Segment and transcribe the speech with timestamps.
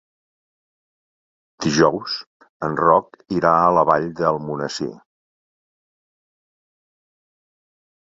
[1.65, 2.15] Dijous
[2.69, 4.91] en Roc irà a la Vall d'Almonesir.